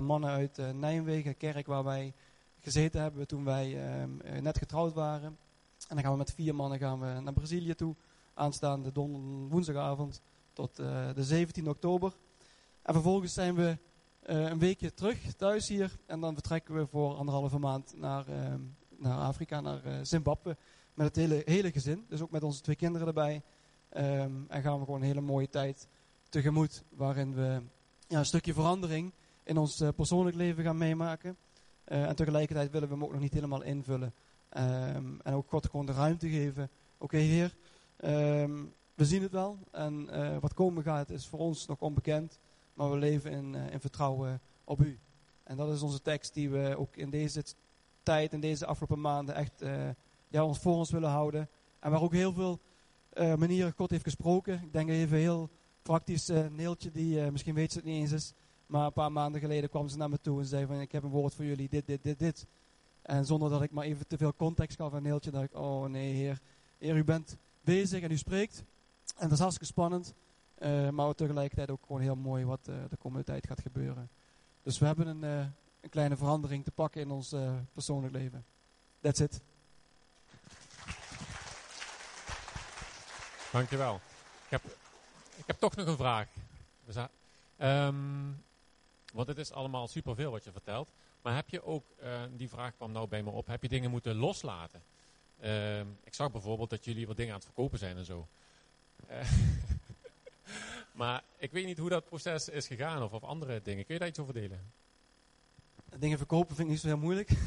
[0.00, 2.12] mannen uit uh, Nijmegen, kerk waar wij
[2.60, 3.78] gezeten hebben toen wij
[4.40, 5.38] net getrouwd waren.
[5.88, 7.94] En dan gaan we met vier mannen gaan we naar Brazilië toe.
[8.34, 8.92] Aanstaande
[9.48, 12.12] woensdagavond tot de 17 oktober.
[12.82, 13.78] En vervolgens zijn we
[14.24, 15.98] een weekje terug thuis hier.
[16.06, 18.24] En dan vertrekken we voor anderhalve maand naar,
[18.96, 20.56] naar Afrika, naar Zimbabwe
[20.94, 22.04] met het hele, hele gezin.
[22.08, 23.42] Dus ook met onze twee kinderen erbij.
[23.96, 25.88] Um, en gaan we gewoon een hele mooie tijd
[26.28, 26.84] tegemoet.
[26.88, 27.62] Waarin we
[28.08, 31.36] ja, een stukje verandering in ons uh, persoonlijk leven gaan meemaken.
[31.84, 34.12] En tegelijkertijd willen we hem ook nog niet helemaal invullen.
[34.56, 36.70] Um, en ook God gewoon de ruimte geven.
[36.98, 37.54] Oké Heer,
[38.94, 39.58] we zien het wel.
[39.70, 40.08] En
[40.40, 42.38] wat komen gaat is voor ons nog onbekend.
[42.74, 44.98] Maar we leven in, in vertrouwen op u.
[45.42, 47.44] En dat is onze tekst die we ook in deze
[48.02, 49.62] tijd, in deze afgelopen maanden echt
[50.28, 51.48] ja, ons voor ons willen houden.
[51.80, 52.60] En waar ook heel veel
[53.14, 54.62] uh, manieren God heeft gesproken.
[54.62, 55.50] Ik denk even heel
[55.82, 58.32] praktisch, uh, Neeltje, die uh, misschien weet ze het niet eens is.
[58.66, 61.02] Maar een paar maanden geleden kwam ze naar me toe en zei van ik heb
[61.02, 62.46] een woord voor jullie, dit, dit, dit, dit.
[63.02, 65.84] En zonder dat ik maar even te veel context gaf aan Neeltje, dacht ik, oh
[65.84, 66.40] nee heer,
[66.78, 68.64] heer u bent bezig en u spreekt.
[69.16, 70.14] En dat is hartstikke spannend.
[70.90, 74.08] Maar tegelijkertijd ook gewoon heel mooi wat de komende tijd gaat gebeuren.
[74.62, 75.22] Dus we hebben een,
[75.80, 77.34] een kleine verandering te pakken in ons
[77.72, 78.44] persoonlijk leven.
[79.00, 79.40] That's it.
[83.52, 83.94] Dankjewel.
[84.44, 84.64] Ik heb,
[85.36, 86.26] ik heb toch nog een vraag.
[87.58, 88.42] Um,
[89.12, 90.88] want het is allemaal superveel wat je vertelt.
[91.22, 93.90] Maar heb je ook, uh, die vraag kwam nou bij me op, heb je dingen
[93.90, 94.82] moeten loslaten?
[95.42, 98.26] Uh, ik zag bijvoorbeeld dat jullie wat dingen aan het verkopen zijn en zo.
[100.94, 103.84] Maar ik weet niet hoe dat proces is gegaan of, of andere dingen.
[103.84, 104.72] Kun je daar iets over delen?
[105.98, 107.30] Dingen verkopen vind ik niet zo heel moeilijk.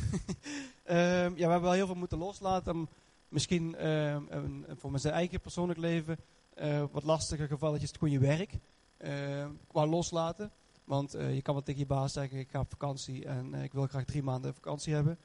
[0.84, 2.90] Ehm, ja, we hebben wel heel veel moeten loslaten
[3.30, 6.18] misschien een, voor mijn eigen persoonlijk leven
[6.56, 8.60] uh, wat lastiger gevalletjes gewoon je werk
[8.98, 10.52] uh, qua loslaten.
[10.84, 13.74] Want uh, je kan wel tegen je baas zeggen, ik ga op vakantie en ik
[13.74, 15.18] wil graag drie maanden vakantie hebben.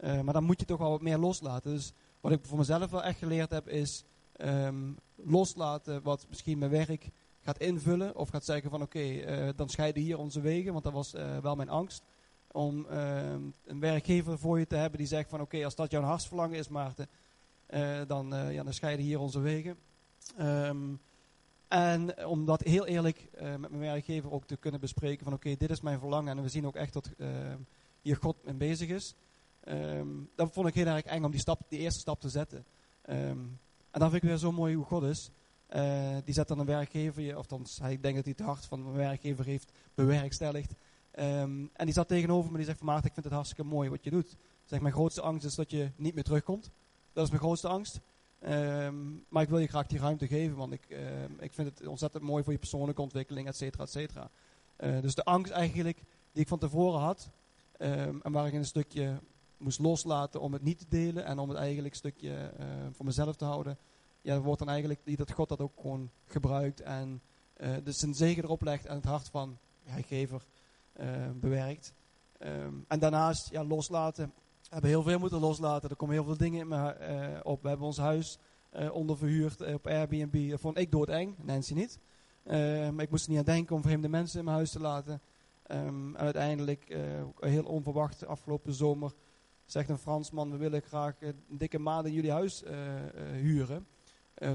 [0.00, 1.72] maar dan moet je toch wel wat meer loslaten.
[1.74, 4.04] Dus wat ik voor mezelf wel echt geleerd heb is
[5.14, 7.10] loslaten wat misschien mijn werk
[7.46, 8.16] gaat invullen.
[8.16, 10.72] Of gaat zeggen van oké, okay, dan scheiden hier onze wegen.
[10.72, 12.02] Want dat was wel mijn angst.
[12.52, 16.02] Om ehm, een werkgever voor je te hebben die zegt van oké, als dat jouw
[16.02, 17.08] hartsverlangen is Maarten
[18.06, 19.76] dan, ja, dan scheiden hier onze wegen.
[20.40, 21.00] Um,
[21.68, 25.70] en om dat heel eerlijk met mijn werkgever ook te kunnen bespreken van oké, dit
[25.70, 27.10] is mijn verlangen en we zien ook echt dat
[28.02, 29.14] hier God mee bezig is.
[29.68, 32.64] Um, dat vond ik heel erg eng om die, stap, die eerste stap te zetten.
[33.02, 33.58] En
[33.90, 35.30] dan vind ik weer zo mooi hoe God is.
[36.24, 39.44] Die zet dan een werkgever, of dan, hij dat hij het hart van mijn werkgever
[39.44, 40.74] heeft bewerkstelligd.
[41.10, 44.04] en die zat tegenover me die zegt van Maarten, ik vind het hartstikke mooi wat
[44.04, 44.36] je doet.
[44.64, 46.70] Zeg, mijn grootste angst is dat je niet meer terugkomt.
[47.12, 48.00] Dat is mijn grootste angst.
[48.48, 50.98] Um, maar ik wil je graag die ruimte geven, want ik, uh,
[51.38, 54.30] ik vind het ontzettend mooi voor je persoonlijke ontwikkeling, et cetera, et cetera.
[54.80, 56.02] Uh, dus de angst eigenlijk
[56.32, 57.30] die ik van tevoren had,
[57.78, 59.20] en waar ik een stukje
[59.56, 62.52] moest loslaten om het niet te delen en om het eigenlijk een stukje
[62.92, 63.78] voor mezelf te houden,
[64.26, 67.22] ja, wordt dan eigenlijk dat God dat ook gewoon gebruikt en
[67.82, 70.46] dus zijn zegen erop legt en het hart van ja, gever
[71.34, 71.94] bewerkt.
[72.38, 74.32] Um, en daarnaast ja, loslaten
[74.68, 75.90] we hebben heel veel moeten loslaten.
[75.90, 77.62] Er komen heel veel dingen uh, op.
[77.62, 78.38] We hebben ons huis
[78.76, 80.50] uh, onderverhuurd uh, op Airbnb.
[80.50, 81.98] Dat vond ik doodeng, Nancy niet.
[82.92, 85.20] maar ik moest er niet aan denken om vreemde mensen in mijn huis te laten.
[85.70, 86.96] Um, en uiteindelijk,
[87.40, 89.12] heel onverwacht, afgelopen zomer,
[89.64, 92.64] zegt een Fransman, we willen graag een dikke maand in jullie huis
[93.32, 93.86] huren.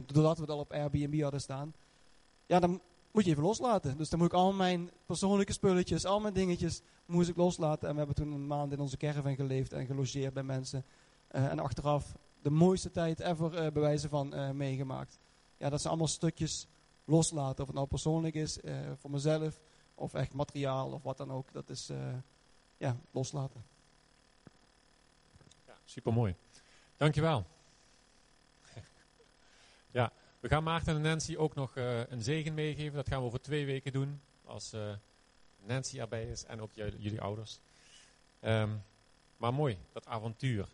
[0.05, 1.73] Doordat we al op Airbnb hadden staan.
[2.45, 3.97] Ja, dan moet je even loslaten.
[3.97, 7.87] Dus dan moet ik al mijn persoonlijke spulletjes, al mijn dingetjes, moest ik loslaten.
[7.87, 10.85] En we hebben toen een maand in onze caravan geleefd en gelogeerd bij mensen.
[11.31, 15.19] Uh, en achteraf de mooiste tijd ever uh, bewijzen van meegemaakt.
[15.57, 16.67] Ja, dat zijn allemaal stukjes
[17.05, 17.61] loslaten.
[17.61, 18.59] Of het nou persoonlijk is,
[18.95, 19.59] voor mezelf,
[19.95, 21.51] of echt materiaal, of wat dan ook.
[21.51, 21.91] Dat is,
[22.77, 23.63] ja, loslaten.
[25.67, 26.35] Ja, supermooi.
[26.97, 27.45] Dankjewel.
[29.91, 30.11] Ja.
[30.39, 32.95] We gaan Maarten en Nancy ook nog uh, een zegen meegeven.
[32.95, 34.21] Dat gaan we over twee weken doen.
[34.45, 34.93] Als uh,
[35.65, 37.59] Nancy erbij is en ook jullie, ouders.
[38.41, 38.83] Um,
[39.37, 40.67] maar mooi, dat avontuur.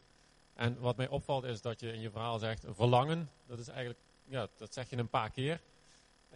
[0.53, 3.30] En wat mij opvalt is dat je in je verhaal zegt verlangen.
[3.45, 5.62] Dat is eigenlijk, ja, dat zeg je een paar keer.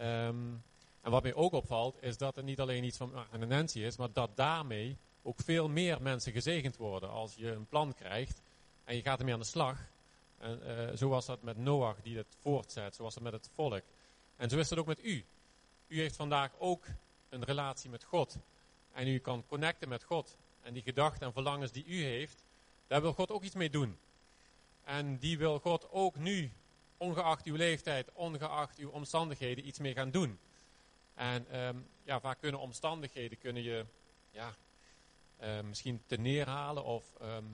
[0.00, 0.62] Um,
[1.00, 3.78] en wat mij ook opvalt is dat het niet alleen iets van Maarten en Nancy
[3.78, 3.96] is.
[3.96, 7.10] Maar dat daarmee ook veel meer mensen gezegend worden.
[7.10, 8.42] Als je een plan krijgt
[8.84, 9.90] en je gaat ermee aan de slag
[10.42, 13.50] en uh, zo was dat met Noach die het voortzet, zo was het met het
[13.54, 13.82] volk.
[14.36, 15.24] En zo is het ook met u.
[15.86, 16.84] U heeft vandaag ook
[17.28, 18.38] een relatie met God.
[18.92, 22.42] En u kan connecten met God en die gedachten en verlangens die u heeft,
[22.86, 23.98] daar wil God ook iets mee doen.
[24.84, 26.52] En die wil God ook nu,
[26.96, 30.38] ongeacht uw leeftijd, ongeacht uw omstandigheden, iets mee gaan doen.
[31.14, 33.84] En ehm, ja, vaak kunnen omstandigheden kunnen je
[34.30, 34.54] ja,
[35.42, 37.44] uh, misschien te neerhalen of ehm,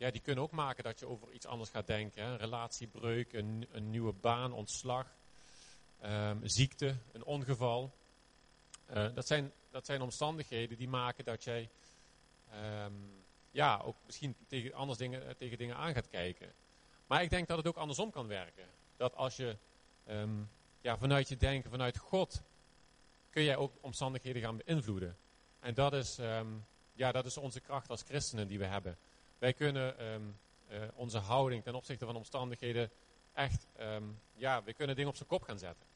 [0.00, 2.22] ja, die kunnen ook maken dat je over iets anders gaat denken.
[2.22, 2.30] Hè?
[2.30, 5.06] Een relatiebreuk, een, een, nieuwe baan, ontslag,
[6.00, 7.94] ehm, ziekte, een ongeval.
[8.90, 11.70] Uh, dat, zijn, dat zijn omstandigheden die maken dat jij
[13.50, 16.52] ja, ook misschien tegen, anders dingen, eh, tegen dingen aan gaat kijken.
[17.06, 18.66] Maar ik denk dat het ook andersom kan werken.
[18.96, 19.56] Dat als je
[20.80, 22.42] ja, vanuit je denken, vanuit God,
[23.30, 25.16] kun jij ook omstandigheden gaan beïnvloeden.
[25.60, 26.18] En dat is,
[26.92, 28.98] ja, dat is onze kracht als christenen die we hebben.
[29.40, 30.38] Wij kunnen um,
[30.70, 32.90] uh, onze houding ten opzichte van omstandigheden
[33.32, 35.86] echt, um, ja, we kunnen dingen op zijn kop gaan zetten.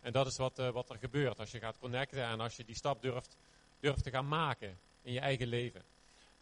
[0.00, 2.64] En dat is wat, uh, wat er gebeurt als je gaat connecten en als je
[2.64, 3.36] die stap durft,
[3.80, 5.82] durft te gaan maken in je eigen leven.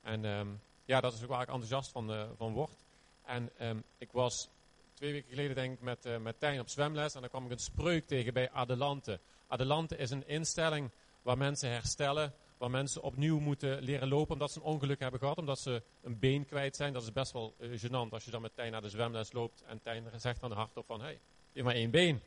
[0.02, 2.84] En ja, dat is ook waar ik enthousiast van, uh, van word.
[3.24, 3.50] En
[3.98, 4.48] ik was
[4.94, 7.58] twee weken geleden denk ik met, met Tijn op zwemles en dan kwam ik een
[7.58, 9.18] spreuk tegen bij Adelante.
[9.46, 10.90] Adelante is een instelling
[11.22, 15.38] waar mensen herstellen, waar mensen opnieuw moeten leren lopen omdat ze een ongeluk hebben gehad,
[15.38, 16.92] omdat ze een been kwijt zijn.
[16.92, 19.62] Dat is best wel uh, gênant als je dan met Tijn naar de zwemles loopt
[19.62, 21.20] en Tijn zegt dan hardop van, hé, hey, je
[21.52, 22.20] hebt maar één been.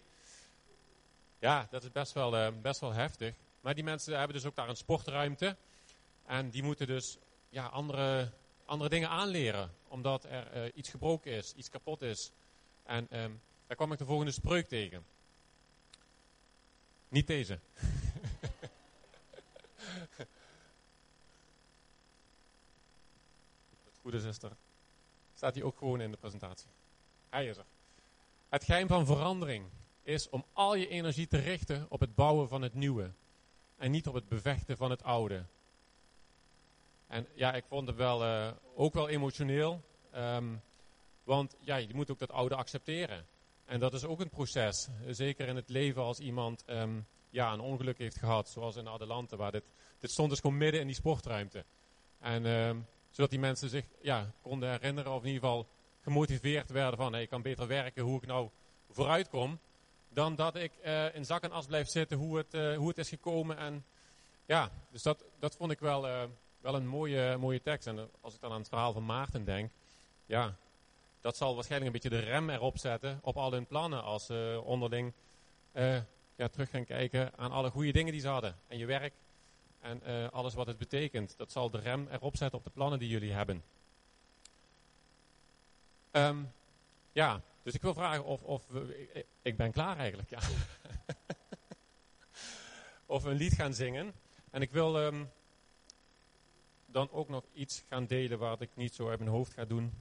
[1.39, 3.35] Ja, dat is best wel, uh, best wel heftig.
[3.61, 5.55] Maar die mensen hebben dus ook daar een sportruimte
[6.25, 7.17] en die moeten dus
[7.49, 8.31] ja, andere,
[8.65, 12.31] andere dingen aanleren, omdat er uh, iets gebroken is, iets kapot is.
[12.83, 15.05] En um, daar kwam ik de volgende spreuk tegen.
[17.07, 17.59] Niet deze.
[24.03, 24.55] goede is, is er.
[25.35, 26.69] Staat hij ook gewoon in de presentatie.
[27.29, 27.65] Hij is er.
[28.49, 29.65] Het geheim van verandering
[30.03, 33.11] is om al je energie te richten op het bouwen van het nieuwe.
[33.77, 35.45] En niet op het bevechten van het oude.
[37.07, 39.81] En ja, ik vond het wel, uh, ook wel emotioneel.
[40.15, 40.61] Um,
[41.23, 43.25] want ja, je moet ook dat oude accepteren.
[43.65, 44.87] En dat is ook een proces.
[45.07, 48.49] Zeker in het leven als iemand um, ja, een ongeluk heeft gehad.
[48.49, 49.35] Zoals in Adelante.
[49.35, 49.63] Waar dit,
[49.99, 51.65] dit stond dus gewoon midden in die sportruimte.
[52.19, 55.11] En um, zodat die mensen zich ja, konden herinneren.
[55.11, 55.67] Of in ieder geval
[56.01, 57.13] gemotiveerd werden van.
[57.13, 58.49] Hey, ik kan beter werken hoe ik nou
[58.89, 59.59] vooruit kom.
[60.09, 62.97] Dan dat ik uh, in zak en as blijf zitten hoe het, uh, hoe het
[62.97, 63.57] is gekomen.
[63.57, 63.85] En
[64.45, 66.23] ja, dus dat, dat vond ik wel, uh,
[66.61, 67.87] wel een mooie, mooie tekst.
[67.87, 69.71] En als ik dan aan het verhaal van Maarten denk.
[70.25, 70.55] Ja,
[71.21, 74.61] dat zal waarschijnlijk een beetje de rem erop zetten op al hun plannen als ze
[74.63, 75.13] onderling
[76.35, 78.55] ja, terug gaan kijken aan alle goede dingen die ze hadden.
[78.67, 79.13] En je werk
[79.83, 81.37] en uh, alles wat het betekent.
[81.37, 83.63] Dat zal de rem erop zetten op de plannen die jullie hebben.
[86.11, 86.51] Um,
[87.11, 90.39] ja, dus ik wil vragen of, of we, ik, ben klaar eigenlijk, ja.
[93.05, 94.13] of we een lied gaan zingen.
[94.51, 95.29] En ik wil um,
[96.85, 99.93] dan ook nog iets gaan delen waar ik niet zo uit mijn hoofd ga doen.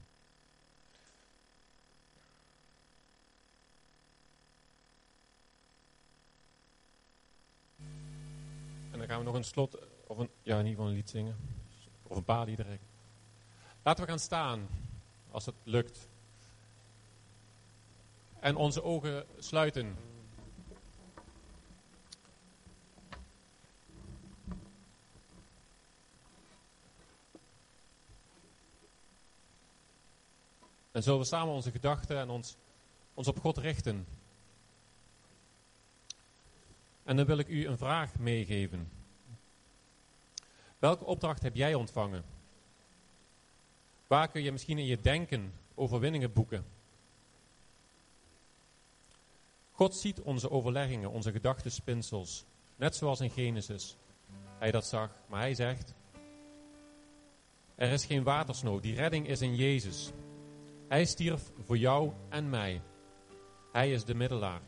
[9.02, 11.36] Dan gaan we nog een slot, of een, ja, in ieder geval een lied zingen.
[12.02, 12.78] Of een paar liederen.
[13.82, 14.68] Laten we gaan staan,
[15.30, 16.08] als het lukt.
[18.40, 19.96] En onze ogen sluiten.
[30.90, 32.56] En zullen we samen onze gedachten en ons,
[33.14, 34.06] ons op God richten.
[37.04, 38.90] En dan wil ik u een vraag meegeven.
[40.78, 42.24] Welke opdracht heb jij ontvangen?
[44.06, 46.64] Waar kun je misschien in je denken overwinningen boeken?
[49.72, 52.44] God ziet onze overleggingen, onze gedachtenspinsels,
[52.76, 53.96] net zoals in Genesis.
[54.58, 55.94] Hij dat zag, maar hij zegt:
[57.74, 60.10] Er is geen watersnood, die redding is in Jezus.
[60.88, 62.82] Hij stierf voor jou en mij.
[63.72, 64.60] Hij is de middelaar.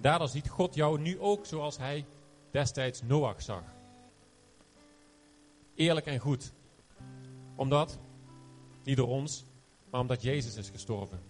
[0.00, 2.06] Daardoor ziet God jou nu ook zoals hij
[2.50, 3.62] destijds Noach zag.
[5.74, 6.52] Eerlijk en goed.
[7.56, 7.98] Omdat,
[8.84, 9.44] niet door ons,
[9.90, 11.20] maar omdat Jezus is gestorven.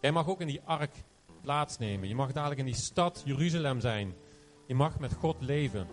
[0.00, 0.94] Jij mag ook in die ark
[1.40, 2.08] plaatsnemen.
[2.08, 4.14] Je mag dadelijk in die stad Jeruzalem zijn.
[4.66, 5.86] Je mag met God leven.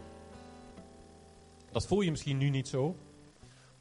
[1.72, 2.96] Dat voel je misschien nu niet zo.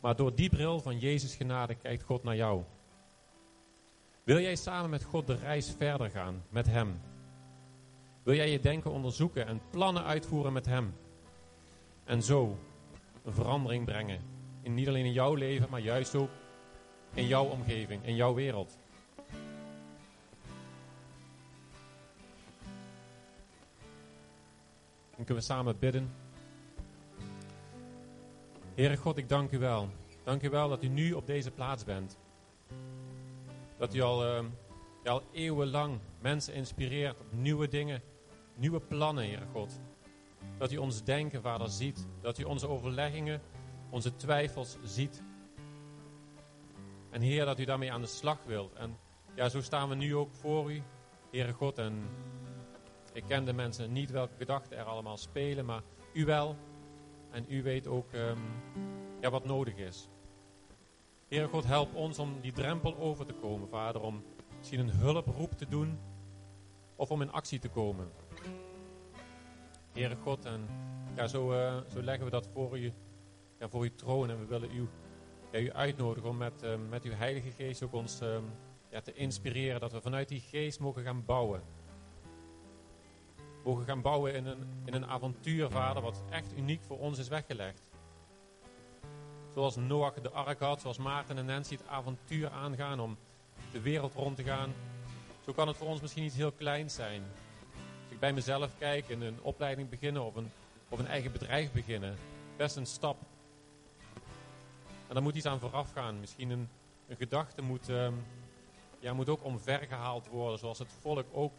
[0.01, 2.63] Maar door die bril van Jezus genade kijkt God naar jou.
[4.25, 7.01] Wil jij samen met God de reis verder gaan, met Hem?
[8.23, 10.95] Wil jij je denken onderzoeken en plannen uitvoeren met Hem?
[12.05, 12.59] En zo
[13.25, 14.21] een verandering brengen.
[14.63, 16.31] In, niet alleen in jouw leven, maar juist ook
[17.15, 18.79] in jouw omgeving, in jouw wereld.
[25.17, 26.13] Dan kunnen we samen bidden.
[28.75, 29.89] Heere God, ik dank u wel.
[30.25, 32.19] Dank u wel dat u nu op deze plaats bent.
[33.77, 34.45] Dat u al, uh,
[35.05, 38.03] al eeuwenlang mensen inspireert op nieuwe dingen,
[38.61, 39.81] nieuwe plannen, Heere God.
[40.59, 42.07] Dat u ons denken, Vader, ziet.
[42.21, 43.41] Dat u onze overleggingen,
[43.91, 45.23] onze twijfels ziet.
[47.11, 48.73] En Heer, dat u daarmee aan de slag wilt.
[48.73, 48.97] En
[49.35, 50.83] ja, zo staan we nu ook voor u,
[51.31, 51.79] Heere God.
[51.79, 52.09] En
[53.13, 56.57] ik ken de mensen niet welke gedachten er allemaal spelen, maar u wel.
[57.31, 58.39] En u weet ook um,
[59.21, 60.09] ja, wat nodig is.
[61.29, 64.01] Heere God, help ons om die drempel over te komen, Vader.
[64.01, 64.25] Om
[64.59, 65.99] misschien een hulproep te doen
[67.01, 68.11] of om in actie te komen.
[69.93, 70.69] Heere God, en
[71.17, 72.93] ja, zo, uh, zo leggen we dat voor u,
[73.59, 74.31] ja, voor uw troon.
[74.31, 74.89] En we willen u,
[75.53, 78.39] ja, u uitnodigen om met, uh, met uw Heilige Geest ook ons uh,
[78.89, 79.81] ja, te inspireren.
[79.81, 81.63] Dat we vanuit die geest mogen gaan bouwen.
[83.65, 87.29] Mogen gaan bouwen in een, in een avontuur, Vader, wat echt uniek voor ons is
[87.29, 87.91] weggelegd.
[89.55, 93.17] Zoals Noach de ark had, zoals Maarten en Nancy het avontuur aangaan om
[93.73, 94.73] de wereld rond te gaan.
[95.51, 97.23] Zo kan het voor ons misschien iets heel kleins zijn.
[98.03, 100.51] Als ik bij mezelf kijk en een opleiding beginnen of een,
[100.89, 102.17] of een eigen bedrijf beginnen.
[102.57, 103.17] Best een stap.
[105.09, 106.21] En daar moet iets aan vooraf gaan.
[106.21, 106.69] Misschien een,
[107.09, 108.25] een gedachte moet, um,
[108.99, 110.59] ja, moet ook omvergehaald worden.
[110.59, 111.53] Zoals het volk ook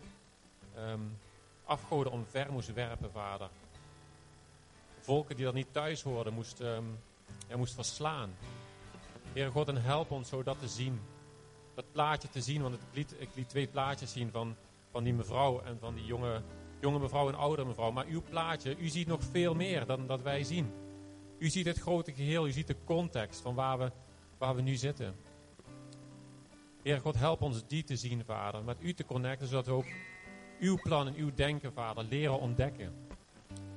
[0.78, 1.18] um,
[1.64, 3.50] afgoden omver moest werpen, vader.
[5.00, 7.00] Volken die dat niet thuis hoorden, moest, um,
[7.48, 8.30] ja, moest verslaan.
[9.34, 11.02] Heer God, en help ons zo dat te zien.
[11.76, 14.56] Dat plaatje te zien, want ik liet, ik liet twee plaatjes zien van,
[14.92, 16.42] van die mevrouw en van die jonge,
[16.82, 17.92] jonge mevrouw en oudere mevrouw.
[17.92, 20.72] Maar uw plaatje, u ziet nog veel meer dan dat wij zien.
[21.38, 23.92] U ziet het grote geheel, u ziet de context van waar we,
[24.38, 25.16] waar we nu zitten.
[26.84, 28.64] Heer God, help ons die te zien, Vader.
[28.64, 29.86] Met u te connecten, zodat we ook
[30.60, 32.94] uw plan en uw denken, Vader, leren ontdekken.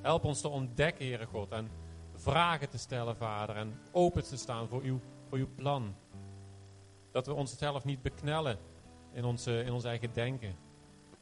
[0.01, 1.71] Help ons te ontdekken, Heere God, en
[2.15, 5.95] vragen te stellen, Vader, en open te staan voor uw, voor uw plan.
[7.15, 8.59] Dat we onszelf niet beknellen
[9.13, 10.57] in, onze, in ons eigen denken.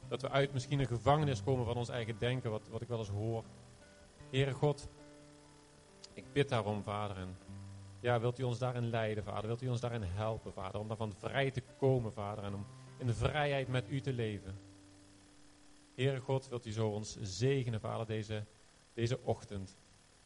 [0.07, 2.99] Dat we uit misschien een gevangenis komen van ons eigen denken, wat, wat ik wel
[2.99, 3.43] eens hoor.
[4.29, 4.89] Heere God,
[6.13, 7.37] ik bid daarom, Vader, en
[7.99, 9.47] ja, wilt u ons daarin leiden, Vader?
[9.47, 12.65] Wilt u ons daarin helpen, Vader, om daarvan vrij te komen, Vader, en om
[12.97, 14.59] in de vrijheid met u te leven?
[15.95, 18.45] Heere God, wilt u zo ons zegenen, Vader, deze,
[18.93, 19.77] deze ochtend.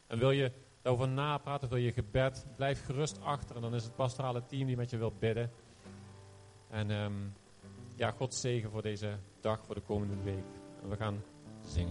[0.06, 3.56] En wil je daarover napraten, wil je gebed, blijf gerust achter.
[3.56, 5.50] En dan is het pastorale team die met je wil bidden.
[6.68, 7.32] En um,
[7.96, 10.44] ja, God zegen voor deze dag, voor de komende week.
[10.82, 11.22] En we gaan
[11.60, 11.86] zingen.